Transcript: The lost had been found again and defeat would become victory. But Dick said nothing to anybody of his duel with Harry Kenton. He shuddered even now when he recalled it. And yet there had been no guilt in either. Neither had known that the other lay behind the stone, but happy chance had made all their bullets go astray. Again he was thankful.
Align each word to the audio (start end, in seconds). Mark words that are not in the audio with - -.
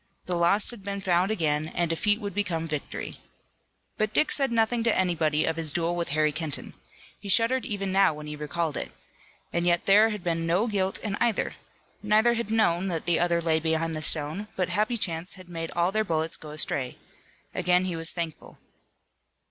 The 0.25 0.33
lost 0.35 0.71
had 0.71 0.81
been 0.83 0.99
found 0.99 1.29
again 1.29 1.67
and 1.75 1.87
defeat 1.87 2.19
would 2.19 2.33
become 2.33 2.67
victory. 2.67 3.17
But 3.99 4.15
Dick 4.15 4.31
said 4.31 4.51
nothing 4.51 4.81
to 4.85 4.97
anybody 4.97 5.45
of 5.45 5.57
his 5.57 5.71
duel 5.71 5.95
with 5.95 6.09
Harry 6.09 6.31
Kenton. 6.31 6.73
He 7.19 7.29
shuddered 7.29 7.67
even 7.67 7.91
now 7.91 8.11
when 8.15 8.25
he 8.25 8.35
recalled 8.35 8.77
it. 8.77 8.91
And 9.53 9.67
yet 9.67 9.85
there 9.85 10.09
had 10.09 10.23
been 10.23 10.47
no 10.47 10.65
guilt 10.65 10.97
in 11.01 11.17
either. 11.17 11.53
Neither 12.01 12.33
had 12.33 12.49
known 12.49 12.87
that 12.87 13.05
the 13.05 13.19
other 13.19 13.43
lay 13.43 13.59
behind 13.59 13.93
the 13.93 14.01
stone, 14.01 14.47
but 14.55 14.69
happy 14.69 14.97
chance 14.97 15.35
had 15.35 15.47
made 15.49 15.69
all 15.75 15.91
their 15.91 16.03
bullets 16.03 16.35
go 16.35 16.49
astray. 16.49 16.97
Again 17.53 17.85
he 17.85 17.95
was 17.95 18.09
thankful. 18.11 18.57